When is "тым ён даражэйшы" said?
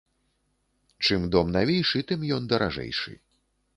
2.13-3.13